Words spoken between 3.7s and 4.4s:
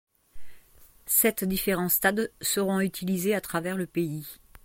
le pays.